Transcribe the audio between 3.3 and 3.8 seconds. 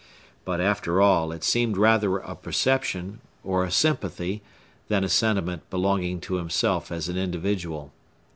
or a